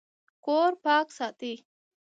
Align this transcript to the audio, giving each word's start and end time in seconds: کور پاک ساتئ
کور 0.45 0.71
پاک 0.83 1.07
ساتئ 1.17 1.53